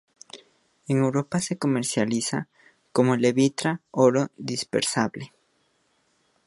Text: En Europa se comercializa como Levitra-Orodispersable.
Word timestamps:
En 0.87 0.97
Europa 0.97 1.39
se 1.39 1.59
comercializa 1.59 2.47
como 2.91 3.15
Levitra-Orodispersable. 3.17 5.31